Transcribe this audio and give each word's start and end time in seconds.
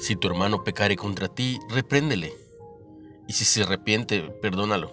Si 0.00 0.16
tu 0.16 0.28
hermano 0.28 0.64
pecare 0.64 0.96
contra 0.96 1.28
ti, 1.28 1.60
repréndele, 1.68 2.32
y 3.28 3.34
si 3.34 3.44
se 3.44 3.64
arrepiente, 3.64 4.22
perdónalo. 4.40 4.90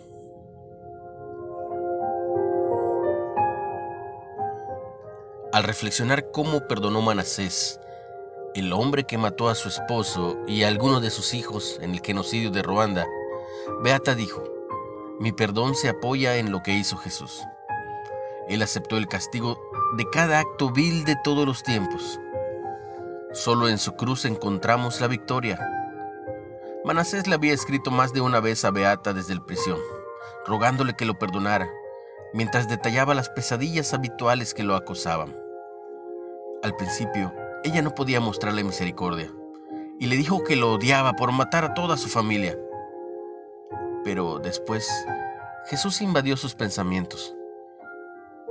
Al 5.54 5.64
reflexionar 5.64 6.30
cómo 6.32 6.68
perdonó 6.68 7.02
Manasés, 7.02 7.80
el 8.54 8.74
hombre 8.74 9.06
que 9.06 9.18
mató 9.18 9.48
a 9.48 9.56
su 9.56 9.70
esposo 9.70 10.38
y 10.46 10.64
a 10.64 10.68
algunos 10.68 11.02
de 11.02 11.10
sus 11.10 11.34
hijos 11.34 11.80
en 11.82 11.92
el 11.92 12.02
genocidio 12.02 12.52
de 12.52 12.62
Ruanda, 12.62 13.08
Beata 13.82 14.14
dijo, 14.14 14.44
mi 15.22 15.32
perdón 15.32 15.74
se 15.74 15.88
apoya 15.88 16.36
en 16.36 16.52
lo 16.52 16.62
que 16.64 16.74
hizo 16.74 16.98
Jesús. 16.98 17.44
Él 18.50 18.62
aceptó 18.62 18.98
el 18.98 19.08
castigo 19.08 19.58
de 19.96 20.06
cada 20.12 20.40
acto 20.40 20.70
vil 20.70 21.06
de 21.06 21.16
todos 21.24 21.46
los 21.46 21.64
tiempos. 21.64 22.20
Solo 23.34 23.68
en 23.68 23.78
su 23.78 23.94
cruz 23.96 24.24
encontramos 24.24 25.02
la 25.02 25.08
victoria. 25.08 25.60
Manasés 26.86 27.28
le 27.28 27.36
había 27.36 27.54
escrito 27.54 27.92
más 27.92 28.14
de 28.14 28.22
una 28.22 28.40
vez 28.40 28.64
a 28.64 28.72
Beata 28.72 29.12
desde 29.12 29.34
el 29.34 29.42
prisión, 29.42 29.78
rogándole 30.46 30.96
que 30.96 31.06
lo 31.06 31.20
perdonara, 31.20 31.70
mientras 32.34 32.70
detallaba 32.70 33.14
las 33.14 33.30
pesadillas 33.30 33.94
habituales 33.94 34.54
que 34.54 34.64
lo 34.64 34.76
acosaban. 34.76 35.36
Al 36.64 36.74
principio, 36.78 37.34
ella 37.66 37.82
no 37.82 37.94
podía 37.94 38.22
mostrarle 38.22 38.64
misericordia, 38.64 39.30
y 40.00 40.08
le 40.08 40.16
dijo 40.16 40.46
que 40.46 40.56
lo 40.56 40.72
odiaba 40.72 41.14
por 41.14 41.34
matar 41.34 41.66
a 41.66 41.74
toda 41.74 41.98
su 41.98 42.08
familia. 42.08 42.58
Pero 44.06 44.40
después, 44.40 44.90
Jesús 45.70 46.02
invadió 46.02 46.38
sus 46.38 46.56
pensamientos, 46.56 47.36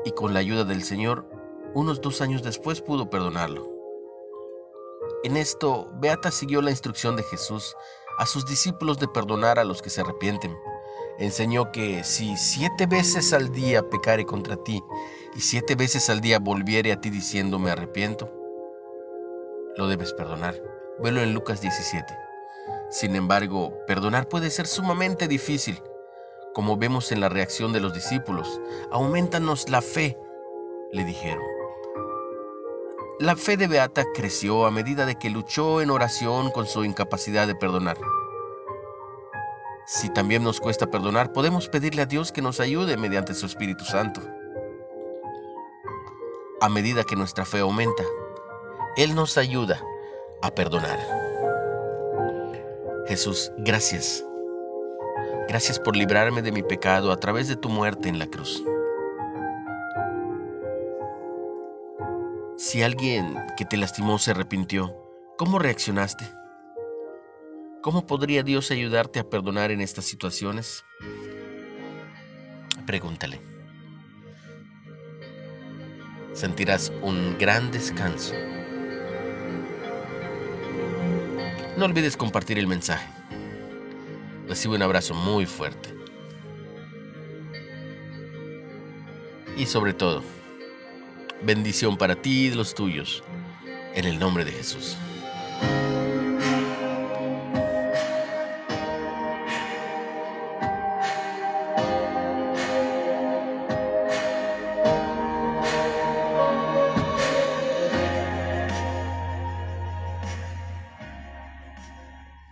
y 0.04 0.10
con 0.10 0.34
la 0.34 0.40
ayuda 0.40 0.64
del 0.64 0.82
Señor, 0.82 1.26
unos 1.72 2.02
dos 2.02 2.20
años 2.20 2.42
después 2.42 2.82
pudo 2.82 3.08
perdonarlo. 3.08 3.75
En 5.24 5.36
esto, 5.36 5.90
Beata 5.94 6.30
siguió 6.30 6.62
la 6.62 6.70
instrucción 6.70 7.16
de 7.16 7.22
Jesús 7.24 7.74
a 8.18 8.26
sus 8.26 8.46
discípulos 8.46 8.98
de 8.98 9.08
perdonar 9.08 9.58
a 9.58 9.64
los 9.64 9.82
que 9.82 9.90
se 9.90 10.00
arrepienten 10.00 10.56
enseñó 11.18 11.72
que 11.72 12.04
si 12.04 12.36
siete 12.36 12.86
veces 12.86 13.32
al 13.32 13.52
día 13.52 13.88
pecare 13.88 14.26
contra 14.26 14.56
ti 14.56 14.82
y 15.34 15.40
siete 15.40 15.74
veces 15.74 16.10
al 16.10 16.20
día 16.20 16.38
volviere 16.38 16.92
a 16.92 17.00
ti 17.00 17.10
diciendo 17.10 17.58
me 17.58 17.70
arrepiento, 17.70 18.30
lo 19.76 19.88
debes 19.88 20.12
perdonar. 20.12 20.54
Velo 20.98 21.20
en 21.20 21.34
Lucas 21.34 21.60
17. 21.60 22.06
Sin 22.90 23.16
embargo, 23.16 23.74
perdonar 23.86 24.28
puede 24.28 24.50
ser 24.50 24.66
sumamente 24.66 25.28
difícil. 25.28 25.82
Como 26.54 26.78
vemos 26.78 27.12
en 27.12 27.20
la 27.20 27.28
reacción 27.28 27.72
de 27.74 27.80
los 27.80 27.92
discípulos, 27.92 28.60
aumentanos 28.90 29.68
la 29.68 29.82
fe, 29.82 30.18
le 30.92 31.04
dijeron. 31.04 31.55
La 33.18 33.34
fe 33.34 33.56
de 33.56 33.66
Beata 33.66 34.04
creció 34.12 34.66
a 34.66 34.70
medida 34.70 35.06
de 35.06 35.14
que 35.14 35.30
luchó 35.30 35.80
en 35.80 35.88
oración 35.88 36.50
con 36.50 36.66
su 36.66 36.84
incapacidad 36.84 37.46
de 37.46 37.54
perdonar. 37.54 37.96
Si 39.86 40.10
también 40.10 40.44
nos 40.44 40.60
cuesta 40.60 40.90
perdonar, 40.90 41.32
podemos 41.32 41.70
pedirle 41.70 42.02
a 42.02 42.06
Dios 42.06 42.30
que 42.30 42.42
nos 42.42 42.60
ayude 42.60 42.98
mediante 42.98 43.32
su 43.32 43.46
Espíritu 43.46 43.86
Santo. 43.86 44.20
A 46.60 46.68
medida 46.68 47.04
que 47.04 47.16
nuestra 47.16 47.46
fe 47.46 47.60
aumenta, 47.60 48.04
Él 48.98 49.14
nos 49.14 49.38
ayuda 49.38 49.80
a 50.42 50.50
perdonar. 50.50 50.98
Jesús, 53.06 53.50
gracias. 53.56 54.22
Gracias 55.48 55.80
por 55.80 55.96
librarme 55.96 56.42
de 56.42 56.52
mi 56.52 56.62
pecado 56.62 57.10
a 57.10 57.16
través 57.16 57.48
de 57.48 57.56
tu 57.56 57.70
muerte 57.70 58.10
en 58.10 58.18
la 58.18 58.26
cruz. 58.26 58.62
Si 62.68 62.82
alguien 62.82 63.36
que 63.56 63.64
te 63.64 63.76
lastimó 63.76 64.18
se 64.18 64.32
arrepintió, 64.32 64.92
¿cómo 65.38 65.60
reaccionaste? 65.60 66.28
¿Cómo 67.80 68.08
podría 68.08 68.42
Dios 68.42 68.72
ayudarte 68.72 69.20
a 69.20 69.30
perdonar 69.30 69.70
en 69.70 69.80
estas 69.80 70.04
situaciones? 70.04 70.84
Pregúntale. 72.84 73.40
Sentirás 76.32 76.92
un 77.02 77.38
gran 77.38 77.70
descanso. 77.70 78.34
No 81.76 81.84
olvides 81.84 82.16
compartir 82.16 82.58
el 82.58 82.66
mensaje. 82.66 83.08
Recibe 84.48 84.74
un 84.74 84.82
abrazo 84.82 85.14
muy 85.14 85.46
fuerte. 85.46 85.94
Y 89.56 89.66
sobre 89.66 89.94
todo, 89.94 90.24
bendición 91.42 91.96
para 91.96 92.14
ti 92.14 92.46
y 92.46 92.50
los 92.50 92.74
tuyos, 92.74 93.22
en 93.94 94.04
el 94.04 94.18
nombre 94.18 94.44
de 94.44 94.52
Jesús. 94.52 94.96